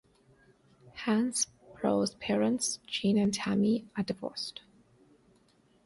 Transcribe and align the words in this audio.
Hansbrough's 1.05 2.15
parents, 2.19 2.79
Gene 2.87 3.19
and 3.19 3.31
Tami, 3.31 3.85
are 3.95 4.01
divorced. 4.01 4.61